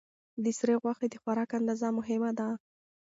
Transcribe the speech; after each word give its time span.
د 0.43 0.45
سرې 0.59 0.75
غوښې 0.81 1.07
د 1.11 1.15
خوراک 1.21 1.49
اندازه 1.59 1.87
مهمه 1.97 2.31
ده. 2.39 2.47